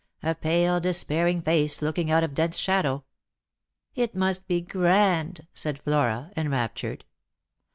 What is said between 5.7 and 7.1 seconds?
Flora, enraptured.